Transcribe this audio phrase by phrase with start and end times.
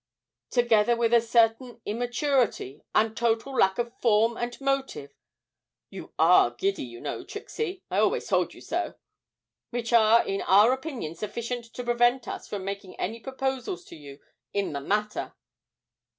[0.49, 5.13] together with a certain immaturity and total lack of form and motive
[5.91, 8.95] (you are giddy, you know, Trixie, I always told you so),
[9.69, 14.19] which are in our opinion sufficient to prevent us from making any proposals to you
[14.53, 15.35] in the matter.'